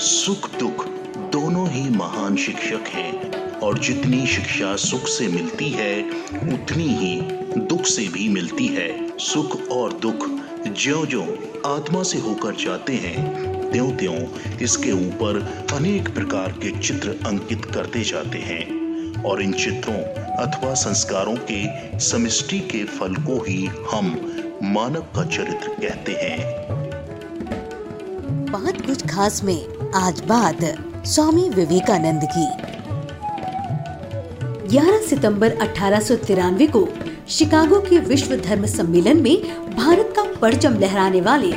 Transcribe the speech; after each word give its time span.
सुख 0.00 0.58
दुख 0.58 0.86
दोनों 1.32 1.68
ही 1.70 1.90
महान 1.90 2.36
शिक्षक 2.36 2.88
हैं। 2.88 3.32
और 3.58 3.78
जितनी 3.78 4.26
शिक्षा 4.26 4.76
सुख 4.76 5.00
से 5.00 5.28
मिलती 5.28 5.70
है, 5.70 6.02
उतनी 6.54 6.84
ही 6.84 7.20
दुख 7.60 7.82
से 7.82 8.08
भी 8.08 8.28
मिलती 8.28 8.66
है। 8.66 9.18
सुख 9.18 9.68
और 9.68 9.92
दुख 9.92 10.26
ज्यो 10.76 11.06
ज्यो 11.06 11.22
आत्मा 11.66 12.02
से 12.02 12.18
होकर 12.18 12.54
जाते 12.54 12.92
हैं 12.92 13.72
त्यों 13.72 13.90
त्यों 13.90 14.16
इसके 14.58 14.92
ऊपर 14.92 15.66
अनेक 15.72 16.14
प्रकार 16.14 16.52
के 16.52 16.78
चित्र 16.78 17.08
अंकित 17.26 17.64
करते 17.64 18.00
जाते 18.00 18.38
हैं। 18.38 18.80
और 19.22 19.42
इन 19.42 19.52
चित्रों 19.52 20.02
अथवा 20.36 20.74
संस्कारों 20.74 21.36
के 21.50 21.98
समष्टि 21.98 22.60
के 22.60 22.84
फल 22.84 23.14
को 23.14 23.44
ही 23.48 23.66
हम 23.66 24.32
मानव 24.62 25.00
का 25.00 25.24
चरित्र 25.24 25.68
कहते 25.68 26.12
हैं। 26.12 26.60
बहुत 28.50 28.86
कुछ 28.86 29.06
खास 29.06 29.44
में 29.44 29.79
आज 29.94 30.20
बात 30.20 30.58
स्वामी 31.06 31.48
विवेकानंद 31.48 32.24
की। 32.24 32.44
11 34.68 35.00
सितंबर 35.00 35.52
अठारह 35.60 36.00
सौ 36.00 36.16
तिरानवे 36.16 36.66
को 36.66 36.88
शिकागो 37.28 37.80
के 37.80 37.98
विश्व 37.98 38.36
धर्म 38.36 38.66
सम्मेलन 38.66 39.22
में 39.22 39.42
भारत 39.76 40.12
का 40.16 40.22
परचम 40.40 40.78
लहराने 40.78 41.20
वाले 41.20 41.52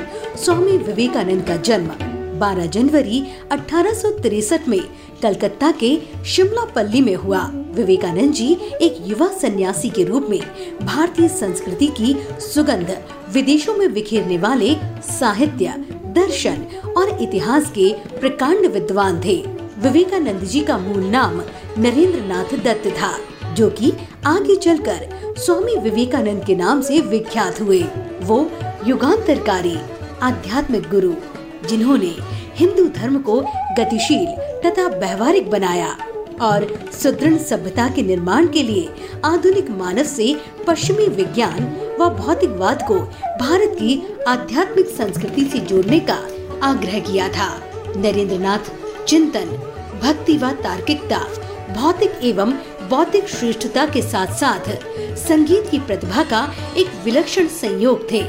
स्वामी 0.45 0.77
विवेकानंद 0.77 1.45
का 1.47 1.55
जन्म 1.55 1.91
12 2.39 2.65
जनवरी 2.65 3.23
अठारह 3.51 4.01
में 4.67 4.81
कलकत्ता 5.23 5.71
के 5.71 5.97
शिमला 6.25 6.65
पल्ली 6.65 7.01
में 7.01 7.15
हुआ। 7.15 7.39
विवेकानंद 7.75 8.33
जी 8.33 8.51
एक 8.81 8.97
युवा 9.07 9.27
सन्यासी 9.27 9.89
के 9.89 10.03
रूप 10.03 10.27
में 10.29 10.39
भारतीय 10.85 11.27
संस्कृति 11.27 11.87
की 12.01 12.15
सुगंध 12.39 12.97
विदेशों 13.33 13.73
में 13.73 13.93
बिखेरने 13.93 14.37
वाले 14.37 14.75
साहित्य 15.19 15.83
दर्शन 16.13 16.65
और 16.97 17.17
इतिहास 17.21 17.71
के 17.77 17.93
प्रकांड 18.19 18.65
विद्वान 18.65 19.21
थे। 19.25 19.35
विवेकानंद 19.79 20.43
जी 20.43 20.61
का 20.61 20.77
मूल 20.77 21.03
नाम 21.03 21.41
नरेंद्र 21.77 22.19
नाथ 22.21 22.55
दत्त 22.63 22.87
था, 22.89 23.11
जो 23.53 23.69
कि 23.69 23.91
आगे 24.25 24.55
चलकर 24.55 25.35
स्वामी 25.37 25.75
विवेकानंद 25.75 26.45
के 26.45 26.55
नाम 26.55 26.81
से 26.81 26.99
विख्यात 27.01 27.61
हुए। 27.61 27.83
वो 28.21 28.39
युगांतरकारी 28.87 29.77
आध्यात्मिक 30.21 30.89
गुरु, 30.89 31.13
जिन्होंने 31.67 32.15
हिंदू 32.55 32.85
धर्म 32.89 33.17
को 33.17 33.41
गतिशील 33.79 34.25
तथा 34.65 34.87
व्यवहारिक 34.87 35.49
बनाया। 35.49 35.95
और 36.43 36.89
सुदृढ़ 37.03 37.37
सभ्यता 37.37 37.87
के 37.87 38.01
निर्माण 38.01 38.47
के 38.47 38.63
लिए 38.63 38.89
आधुनिक 39.25 39.69
मानव 39.69 40.03
से 40.03 40.41
पश्चिमी 40.67 41.07
विज्ञान 41.07 41.77
व 41.99 42.09
भौतिकवाद 42.09 42.85
को 42.87 42.95
भारत 43.39 43.75
की 43.79 44.07
आध्यात्मिक 44.27 44.87
संस्कृति 44.87 45.45
से 45.45 45.59
जोड़ने 45.59 45.99
का 45.99 46.27
आग्रह 46.63 46.99
किया 46.99 47.29
था। 47.29 47.63
नरेंद्र 47.97 48.59
चिंतन, 49.07 49.45
भक्ति 50.03 50.37
व 50.37 50.51
तार्किकता, 50.51 51.19
भौतिक 51.73 52.11
एवं 52.23 52.51
बौद्धिक 52.89 53.27
श्रेष्ठता 53.27 53.85
के 53.85 54.01
साथ 54.01 54.27
साथ 54.27 54.69
संगीत 55.15 55.69
की 55.69 55.79
प्रतिभा 55.79 56.23
का 56.23 56.53
एक 56.77 56.87
विलक्षण 57.05 57.47
संयोग 57.47 58.11
थे। 58.11 58.23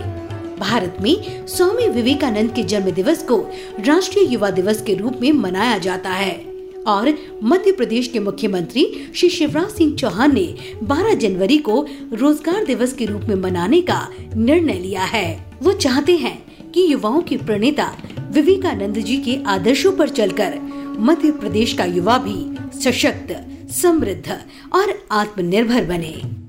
भारत 0.59 0.97
में 1.01 1.47
स्वामी 1.47 1.89
विवेकानंद 1.89 2.53
के 2.53 2.63
जन्म 2.63 2.91
दिवस 2.91 3.23
को 3.23 3.51
राष्ट्रीय 3.81 4.33
युवा 4.33 4.51
दिवस 4.51 4.83
के 4.83 4.95
रूप 4.95 5.19
में 5.23 5.33
मनाया 5.33 5.79
जाता 5.79 6.11
है। 6.11 6.54
और 6.87 7.13
मध्य 7.43 7.73
प्रदेश 7.73 8.09
के 8.09 8.21
मुख्यमंत्री 8.21 8.87
श्री 9.15 9.29
शिवराज 9.31 9.71
सिंह 9.71 9.95
चौहान 9.97 10.35
ने 10.35 10.47
12 10.85 11.15
जनवरी 11.15 11.59
को 11.59 11.87
रोज़गार 12.13 12.65
दिवस 12.65 12.93
के 12.93 13.05
रूप 13.05 13.23
में 13.23 13.35
मनाने 13.35 13.81
का 13.81 14.09
निर्णय 14.37 14.79
लिया 14.79 15.05
है। 15.05 15.27
वो 15.63 15.73
चाहते 15.73 16.17
हैं 16.17 16.37
कि 16.73 16.93
युवाओं 16.93 17.23
की 17.23 17.37
प्रणेता 17.37 17.93
विवेकानंद 18.31 18.99
जी 18.99 19.17
के 19.17 19.43
आदर्शों 19.47 19.93
पर 19.93 20.09
चलकर 20.09 20.59
मध्य 20.99 21.31
प्रदेश 21.31 21.73
का 21.73 21.85
युवा 21.85 22.19
भी 22.19 22.81
सशक्त, 22.81 23.37
समृद्ध 23.73 24.41
और 24.75 24.95
आत्मनिर्भर 25.11 25.85
बने। 25.85 26.44